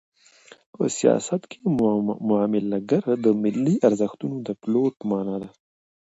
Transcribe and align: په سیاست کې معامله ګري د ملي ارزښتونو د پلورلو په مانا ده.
په 0.75 0.83
سیاست 0.97 1.41
کې 1.51 1.59
معامله 2.27 2.77
ګري 2.89 3.13
د 3.25 3.25
ملي 3.41 3.75
ارزښتونو 3.87 4.37
د 4.47 4.49
پلورلو 4.61 4.95
په 4.99 5.03
مانا 5.11 5.35
ده. 5.41 5.49